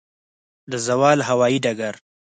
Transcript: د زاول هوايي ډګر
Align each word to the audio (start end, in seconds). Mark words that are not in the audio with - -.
د 0.71 0.73
زاول 0.85 1.19
هوايي 1.29 1.59
ډګر 1.65 1.95